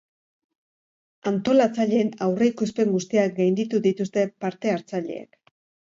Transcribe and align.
Antolatzaileen 1.31 2.09
aurreikuspen 2.27 2.95
guztiak 2.95 3.37
gainditu 3.41 3.85
dituzte 3.87 4.25
parte-hartzaileek. 4.47 5.43